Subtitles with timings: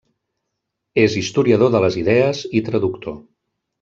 [1.01, 3.19] És historiador de les idees i traductor.